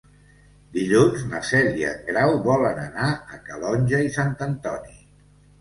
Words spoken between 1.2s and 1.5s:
na